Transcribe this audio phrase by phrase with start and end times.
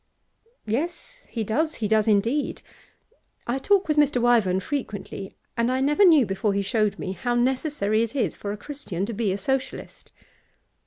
[0.65, 2.63] 'Yes, he does; he does indeed.
[3.45, 4.19] I talk with Mr.
[4.19, 8.51] Wyvern frequently, and I never knew, before he showed me, how necessary it is for
[8.51, 10.11] a Christian to be a Socialist.